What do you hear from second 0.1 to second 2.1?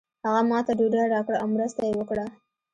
هغه ماته ډوډۍ راکړه او مرسته یې